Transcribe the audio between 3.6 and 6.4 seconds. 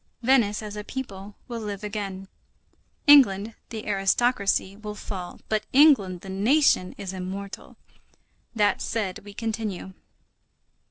the aristocracy, will fall, but England, the